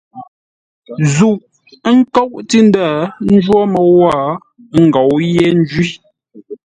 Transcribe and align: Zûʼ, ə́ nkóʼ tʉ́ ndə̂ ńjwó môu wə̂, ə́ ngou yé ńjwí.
Zûʼ, 1.13 1.37
ə́ 1.87 1.93
nkóʼ 1.99 2.29
tʉ́ 2.49 2.61
ndə̂ 2.67 2.87
ńjwó 3.33 3.59
môu 3.73 3.91
wə̂, 3.99 4.13
ə́ 4.75 4.79
ngou 4.87 5.11
yé 5.33 5.45
ńjwí. 5.59 5.87